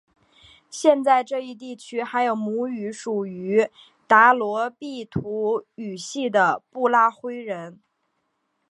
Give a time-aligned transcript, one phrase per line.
[0.71, 3.69] 现在这一地区还有母语属于
[4.07, 7.79] 达罗毗荼语系的布拉灰人。